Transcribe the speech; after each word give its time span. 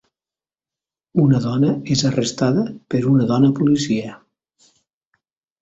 Una 1.23 1.41
dona 1.43 1.69
és 1.95 2.03
arrestada 2.11 2.65
per 2.95 3.03
una 3.13 3.29
dona 3.33 3.53
policia. 3.61 4.19